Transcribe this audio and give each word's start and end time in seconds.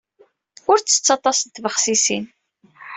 Ur 0.69 0.77
ttett 0.79 1.09
aṭas 1.15 1.39
n 1.41 1.47
tbexsisin. 1.49 2.25